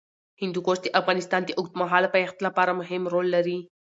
[0.41, 3.57] هندوکش د افغانستان د اوږدمهاله پایښت لپاره مهم رول لري.